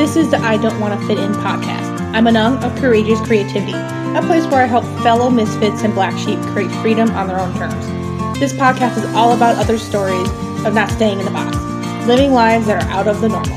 [0.00, 2.00] This is the I Don't Want to Fit In podcast.
[2.14, 6.38] I'm Anung of Courageous Creativity, a place where I help fellow misfits and black sheep
[6.54, 7.84] create freedom on their own terms.
[8.40, 10.26] This podcast is all about other stories
[10.64, 11.54] of not staying in the box,
[12.06, 13.54] living lives that are out of the normal.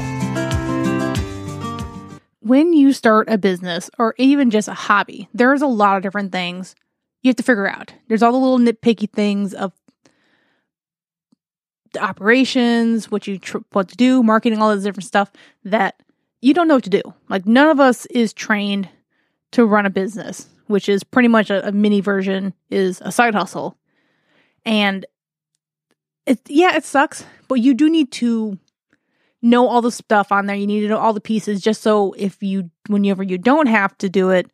[2.42, 6.34] When you start a business or even just a hobby, there's a lot of different
[6.34, 6.76] things
[7.22, 7.94] you have to figure out.
[8.10, 9.72] There's all the little nitpicky things of
[11.94, 15.32] the operations, what you tr- what to do, marketing, all this different stuff
[15.64, 16.03] that
[16.44, 17.02] you don't know what to do.
[17.30, 18.90] Like none of us is trained
[19.52, 23.34] to run a business, which is pretty much a, a mini version is a side
[23.34, 23.78] hustle.
[24.66, 25.06] And
[26.26, 28.58] it yeah, it sucks, but you do need to
[29.42, 30.56] know all the stuff on there.
[30.56, 33.98] You need to know all the pieces just so if you whenever you don't have
[34.00, 34.52] to do it,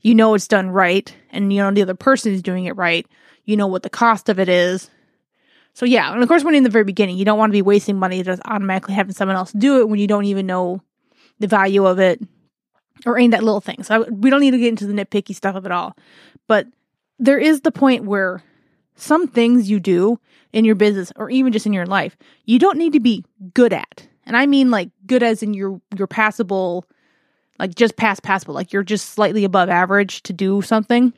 [0.00, 3.06] you know it's done right and you know the other person is doing it right.
[3.44, 4.90] You know what the cost of it is
[5.74, 7.62] so yeah, and of course, when in the very beginning, you don't want to be
[7.62, 10.82] wasting money just automatically having someone else do it when you don't even know
[11.42, 12.20] the value of it
[13.04, 13.82] or any of that little thing.
[13.82, 15.96] So I, we don't need to get into the nitpicky stuff of it all,
[16.48, 16.66] but
[17.18, 18.42] there is the point where
[18.96, 20.18] some things you do
[20.52, 23.72] in your business or even just in your life, you don't need to be good
[23.72, 24.06] at.
[24.24, 26.86] And I mean like good as in your your passable
[27.58, 31.12] like just past passable, like you're just slightly above average to do something.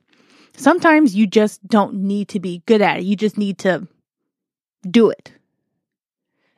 [0.56, 3.04] Sometimes you just don't need to be good at it.
[3.04, 3.88] You just need to
[4.88, 5.32] do it.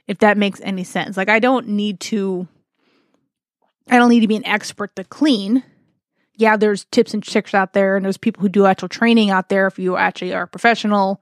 [0.06, 1.17] If that makes any sense.
[1.17, 2.47] Like I don't need to
[3.89, 5.62] I don't need to be an expert to clean.
[6.37, 9.48] Yeah, there's tips and tricks out there and there's people who do actual training out
[9.48, 11.20] there if you actually are a professional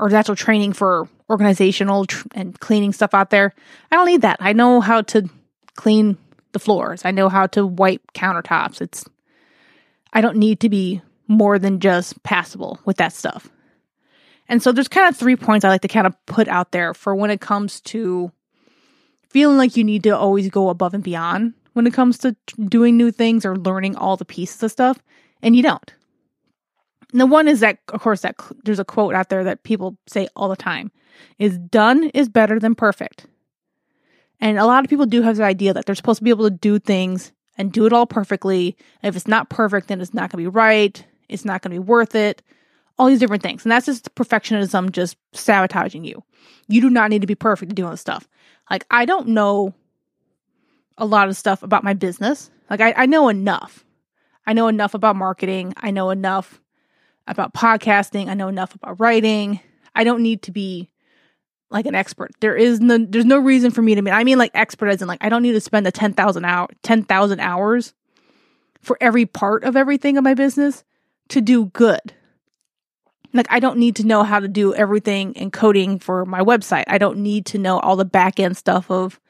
[0.00, 3.54] or actual training for organizational tr- and cleaning stuff out there.
[3.90, 4.38] I don't need that.
[4.40, 5.28] I know how to
[5.76, 6.16] clean
[6.52, 7.04] the floors.
[7.04, 8.80] I know how to wipe countertops.
[8.80, 9.04] It's
[10.12, 13.48] I don't need to be more than just passable with that stuff.
[14.48, 16.94] And so there's kind of three points I like to kind of put out there
[16.94, 18.32] for when it comes to
[19.28, 22.36] feeling like you need to always go above and beyond when it comes to
[22.68, 24.98] doing new things or learning all the pieces of stuff,
[25.42, 25.92] and you don't.
[27.12, 29.96] And the one is that, of course, that there's a quote out there that people
[30.06, 30.90] say all the time:
[31.38, 33.26] "Is done is better than perfect."
[34.40, 36.48] And a lot of people do have the idea that they're supposed to be able
[36.48, 38.76] to do things and do it all perfectly.
[39.02, 41.04] And if it's not perfect, then it's not going to be right.
[41.28, 42.42] It's not going to be worth it
[42.98, 43.64] all these different things.
[43.64, 46.22] And that's just perfectionism just sabotaging you.
[46.66, 48.28] You do not need to be perfect to do all this stuff.
[48.70, 49.74] Like, I don't know
[50.98, 52.50] a lot of stuff about my business.
[52.68, 53.84] Like, I, I know enough.
[54.46, 55.74] I know enough about marketing.
[55.76, 56.60] I know enough
[57.26, 58.28] about podcasting.
[58.28, 59.60] I know enough about writing.
[59.94, 60.90] I don't need to be
[61.70, 62.30] like an expert.
[62.40, 65.02] There is no there's no reason for me to be I mean like expert as
[65.02, 67.92] in like I don't need to spend the 10,000 hour 10,000 hours
[68.80, 70.82] for every part of everything of my business
[71.28, 72.14] to do good
[73.32, 76.84] like I don't need to know how to do everything in coding for my website.
[76.86, 79.20] I don't need to know all the back end stuff of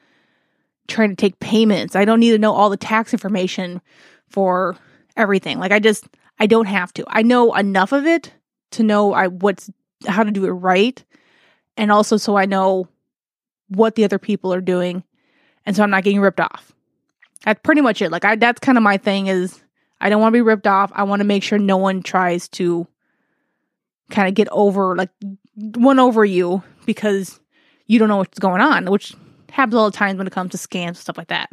[0.89, 1.95] trying to take payments.
[1.95, 3.81] I don't need to know all the tax information
[4.27, 4.75] for
[5.15, 5.59] everything.
[5.59, 6.07] Like I just
[6.39, 7.05] I don't have to.
[7.07, 8.33] I know enough of it
[8.71, 9.69] to know I what's
[10.07, 11.03] how to do it right
[11.75, 12.87] and also so I know
[13.67, 15.03] what the other people are doing
[15.65, 16.73] and so I'm not getting ripped off.
[17.45, 18.11] That's pretty much it.
[18.11, 19.61] Like I that's kind of my thing is
[20.01, 20.91] I don't want to be ripped off.
[20.93, 22.87] I want to make sure no one tries to
[24.09, 25.09] kind of get over like
[25.55, 27.39] one over you because
[27.85, 29.13] you don't know what's going on, which
[29.51, 31.49] happens all the time when it comes to scams and stuff like that.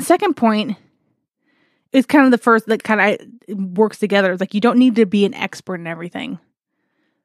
[0.00, 0.76] Second point
[1.92, 3.18] is kind of the first that kind
[3.48, 4.32] of works together.
[4.32, 6.38] It's like you don't need to be an expert in everything.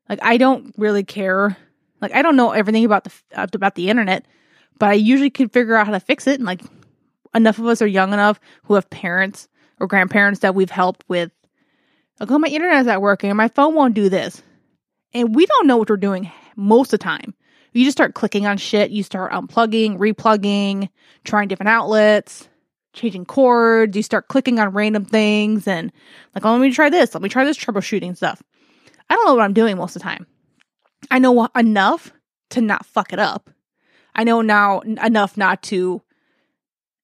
[0.07, 1.57] Like I don't really care.
[2.01, 4.25] Like I don't know everything about the about the internet,
[4.77, 6.35] but I usually can figure out how to fix it.
[6.35, 6.61] And like
[7.33, 9.47] enough of us are young enough who have parents
[9.79, 11.31] or grandparents that we've helped with
[12.19, 14.41] like, oh, my internet's not working and my phone won't do this.
[15.13, 17.33] And we don't know what we're doing most of the time.
[17.73, 18.91] You just start clicking on shit.
[18.91, 20.89] You start unplugging, replugging,
[21.23, 22.49] trying different outlets,
[22.93, 23.95] changing cords.
[23.95, 25.91] You start clicking on random things and
[26.33, 27.13] like, oh, let me try this.
[27.13, 28.41] Let me try this troubleshooting stuff.
[29.09, 30.27] I don't know what I'm doing most of the time.
[31.11, 32.11] I know enough
[32.51, 33.49] to not fuck it up.
[34.15, 36.01] I know now enough not to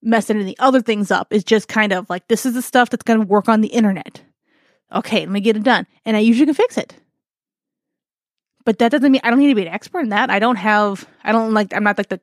[0.01, 1.28] mess any of the other things up.
[1.31, 3.69] It's just kind of like, this is the stuff that's going to work on the
[3.69, 4.22] internet.
[4.93, 5.87] Okay, let me get it done.
[6.05, 6.95] And I usually can fix it.
[8.66, 10.29] But that doesn't mean I don't need to be an expert in that.
[10.29, 12.20] I don't have, I don't like, I'm not like the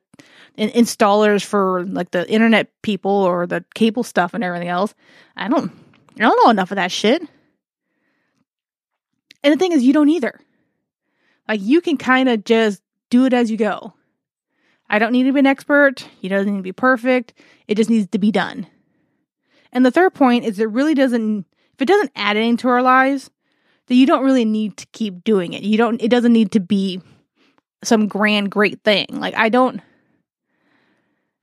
[0.57, 4.93] installers for like the internet people or the cable stuff and everything else.
[5.35, 5.71] I don't,
[6.15, 7.21] I don't know enough of that shit.
[9.41, 10.39] And the thing is, you don't either.
[11.47, 13.93] Like, you can kind of just do it as you go.
[14.89, 16.07] I don't need to be an expert.
[16.21, 17.33] You don't need to be perfect.
[17.67, 18.67] It just needs to be done.
[19.71, 22.83] And the third point is it really doesn't if it doesn't add anything to our
[22.83, 23.31] lives,
[23.87, 25.63] then you don't really need to keep doing it.
[25.63, 27.01] You don't, it doesn't need to be
[27.83, 29.07] some grand, great thing.
[29.11, 29.81] Like, I don't,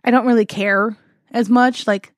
[0.05, 0.97] I don't really care
[1.31, 1.87] as much.
[1.87, 2.13] Like,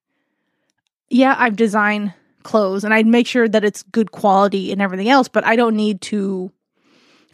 [1.10, 5.28] yeah, I've designed clothes and I'd make sure that it's good quality and everything else,
[5.28, 6.52] but I don't need to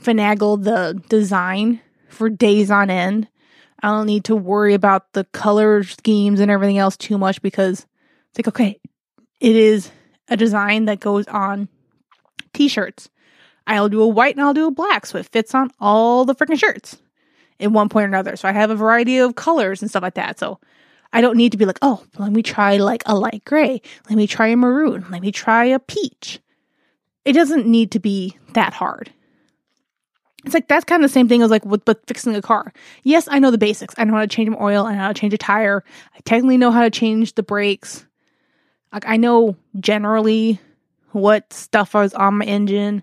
[0.03, 3.29] finagle the design for days on end.
[3.83, 7.87] I don't need to worry about the color schemes and everything else too much because
[8.31, 8.81] it's like, okay,
[9.41, 9.91] it is
[10.29, 11.69] a design that goes on
[12.59, 13.09] t shirts.
[13.67, 16.35] I'll do a white and I'll do a black so it fits on all the
[16.35, 16.97] freaking shirts
[17.59, 18.37] in one point or another.
[18.37, 20.39] So I have a variety of colors and stuff like that.
[20.39, 20.59] So
[21.13, 23.81] I don't need to be like, oh, let me try like a light gray.
[24.09, 25.07] Let me try a maroon.
[25.11, 26.41] Let me try a peach.
[27.25, 29.13] It doesn't need to be that hard.
[30.45, 32.73] It's like that's kind of the same thing as like with but fixing a car.
[33.03, 33.95] Yes, I know the basics.
[33.99, 34.87] I know how to change an oil.
[34.87, 35.85] I know how to change a tire.
[36.15, 38.07] I technically know how to change the brakes.
[38.93, 40.61] Like I know generally
[41.13, 43.03] what stuff was on my engine.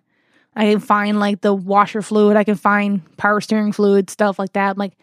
[0.55, 2.37] I can find like the washer fluid.
[2.37, 4.77] I can find power steering fluid, stuff like that.
[4.77, 4.93] like,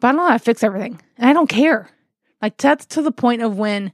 [0.00, 1.00] but I don't know how to fix everything.
[1.16, 1.88] And I don't care.
[2.40, 3.92] Like that's to the point of when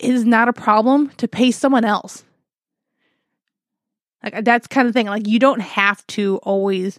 [0.00, 2.24] it is not a problem to pay someone else.
[4.22, 5.06] Like that's kind of thing.
[5.06, 6.98] Like you don't have to always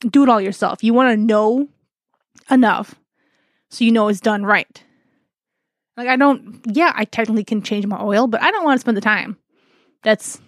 [0.00, 0.84] do it all yourself.
[0.84, 1.68] You want to know
[2.50, 2.94] enough
[3.70, 4.82] so you know it's done right.
[5.98, 8.80] Like I don't yeah, I technically can change my oil, but I don't want to
[8.80, 9.36] spend the time.
[10.04, 10.40] That's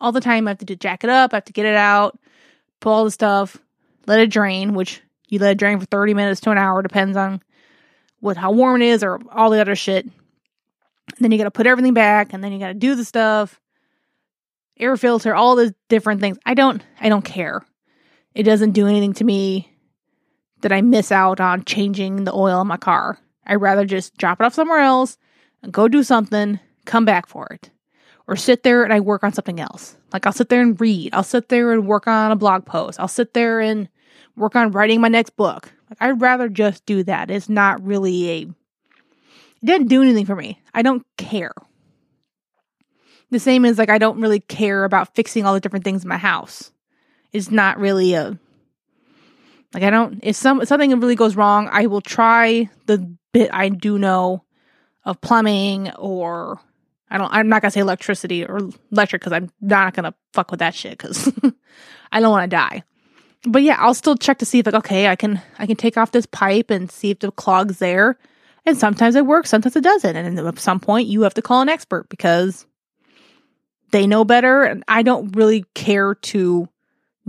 [0.00, 2.18] all the time I have to jack it up, I have to get it out,
[2.80, 3.56] pull all the stuff,
[4.08, 7.16] let it drain, which you let it drain for 30 minutes to an hour, depends
[7.16, 7.40] on
[8.18, 10.04] what how warm it is or all the other shit.
[10.04, 10.12] And
[11.20, 13.60] then you gotta put everything back and then you gotta do the stuff
[14.76, 16.36] air filter, all the different things.
[16.44, 17.64] I don't I don't care.
[18.34, 19.72] It doesn't do anything to me
[20.62, 23.20] that I miss out on changing the oil in my car.
[23.46, 25.18] I'd rather just drop it off somewhere else
[25.62, 27.70] and go do something, come back for it.
[28.28, 29.96] Or sit there and I work on something else.
[30.12, 31.14] Like I'll sit there and read.
[31.14, 32.98] I'll sit there and work on a blog post.
[32.98, 33.88] I'll sit there and
[34.36, 35.72] work on writing my next book.
[35.90, 37.30] Like I'd rather just do that.
[37.30, 38.48] It's not really a
[39.62, 40.60] it didn't do anything for me.
[40.74, 41.52] I don't care.
[43.30, 46.08] The same as like I don't really care about fixing all the different things in
[46.08, 46.72] my house.
[47.32, 48.38] It's not really a
[49.74, 53.50] like I don't if some if something really goes wrong, I will try the bit
[53.52, 54.44] I do know
[55.04, 56.58] of plumbing or
[57.10, 60.60] I don't I'm not gonna say electricity or electric because I'm not gonna fuck with
[60.60, 61.30] that shit because
[62.12, 62.82] I don't want to die.
[63.44, 65.96] But yeah, I'll still check to see if like okay, I can I can take
[65.96, 68.18] off this pipe and see if the clog's there.
[68.64, 70.16] And sometimes it works, sometimes it doesn't.
[70.16, 72.66] And at some point you have to call an expert because
[73.92, 76.68] they know better and I don't really care to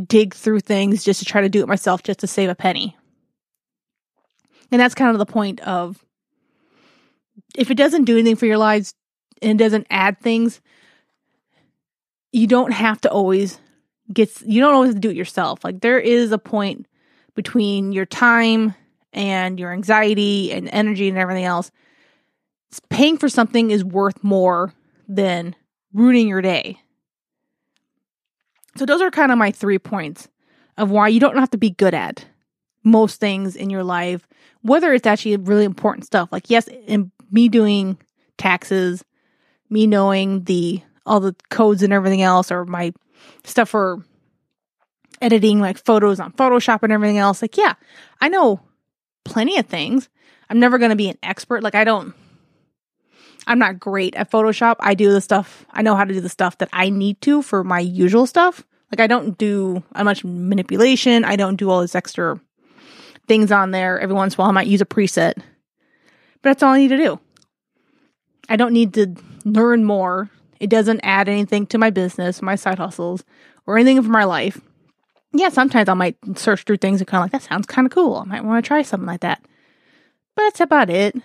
[0.03, 2.95] dig through things just to try to do it myself just to save a penny.
[4.71, 6.03] And that's kind of the point of
[7.55, 8.93] if it doesn't do anything for your lives
[9.41, 10.61] and doesn't add things,
[12.31, 13.59] you don't have to always
[14.11, 15.63] get you don't always do it yourself.
[15.63, 16.87] Like there is a point
[17.35, 18.73] between your time
[19.13, 21.71] and your anxiety and energy and everything else.
[22.89, 24.73] Paying for something is worth more
[25.07, 25.55] than
[25.93, 26.79] ruining your day.
[28.75, 30.27] So, those are kind of my three points
[30.77, 32.25] of why you don't have to be good at
[32.87, 34.27] most things in your life,
[34.61, 36.29] whether it's actually really important stuff.
[36.31, 37.97] Like, yes, in me doing
[38.37, 39.03] taxes,
[39.69, 42.93] me knowing the all the codes and everything else, or my
[43.43, 44.03] stuff for
[45.21, 47.41] editing like photos on Photoshop and everything else.
[47.41, 47.73] Like, yeah,
[48.21, 48.61] I know
[49.23, 50.09] plenty of things.
[50.49, 51.63] I'm never going to be an expert.
[51.63, 52.13] Like, I don't
[53.47, 54.75] I'm not great at Photoshop.
[54.79, 57.41] I do the stuff, I know how to do the stuff that I need to
[57.41, 58.63] for my usual stuff.
[58.91, 61.23] Like I don't do uh, much manipulation.
[61.23, 62.39] I don't do all this extra
[63.27, 63.99] things on there.
[63.99, 65.33] Every once in a while I might use a preset.
[65.35, 65.43] But
[66.43, 67.19] that's all I need to do.
[68.49, 69.15] I don't need to
[69.45, 70.29] learn more.
[70.59, 73.23] It doesn't add anything to my business, my side hustles,
[73.65, 74.59] or anything for my life.
[75.33, 77.91] Yeah, sometimes I might search through things and kind of like, that sounds kind of
[77.91, 78.15] cool.
[78.15, 79.43] I might want to try something like that.
[80.35, 81.15] But that's about it.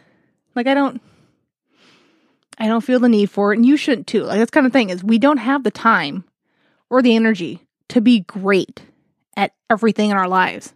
[0.54, 1.00] Like, I don't
[2.58, 4.24] I don't feel the need for it, and you shouldn't too.
[4.24, 6.24] Like that's kind of thing is we don't have the time
[6.90, 8.82] or the energy to be great
[9.36, 10.72] at everything in our lives.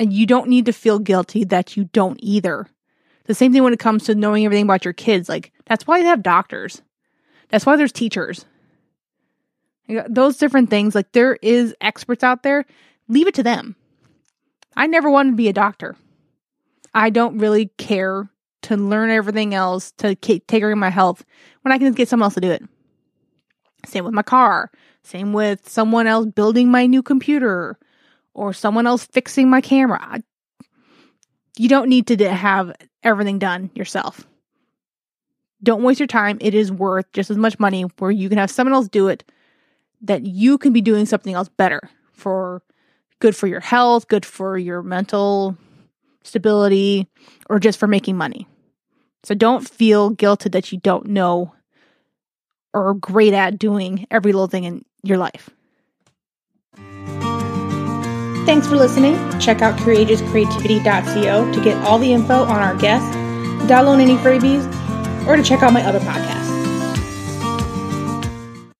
[0.00, 2.66] And you don't need to feel guilty that you don't either.
[3.26, 5.28] The same thing when it comes to knowing everything about your kids.
[5.28, 6.80] Like that's why they have doctors.
[7.50, 8.46] That's why there's teachers.
[10.08, 12.64] Those different things, like there is experts out there,
[13.08, 13.76] leave it to them.
[14.74, 15.96] I never wanted to be a doctor.
[16.94, 18.30] I don't really care
[18.62, 21.26] to learn everything else to take care of my health
[21.60, 22.62] when I can get someone else to do it.
[23.84, 24.70] Same with my car.
[25.02, 27.78] Same with someone else building my new computer
[28.34, 30.22] or someone else fixing my camera.
[31.58, 32.72] You don't need to have
[33.02, 34.26] everything done yourself.
[35.62, 36.38] Don't waste your time.
[36.40, 39.24] It is worth just as much money where you can have someone else do it
[40.02, 41.80] that you can be doing something else better
[42.12, 42.62] for
[43.18, 45.56] good for your health, good for your mental
[46.22, 47.06] stability,
[47.48, 48.46] or just for making money.
[49.22, 51.52] So don't feel guilted that you don't know
[52.72, 55.50] or great at doing every little thing in your life.
[58.46, 59.14] Thanks for listening.
[59.38, 63.14] Check out courageouscreativity.co to get all the info on our guests,
[63.66, 64.66] download any freebies,
[65.26, 66.39] or to check out my other podcasts.